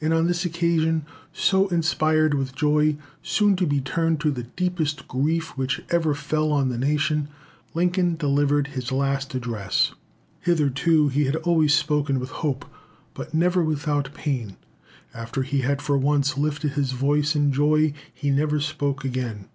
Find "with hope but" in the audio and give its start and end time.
12.18-13.34